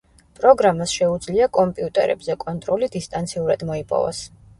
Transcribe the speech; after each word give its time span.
პროგრამას 0.37 0.93
შეუძლია 0.99 1.47
კომპიუტერებზე 1.57 2.37
კონტროლი 2.45 2.89
დისტანციურად 2.97 3.67
მოიპოვოს. 3.71 4.23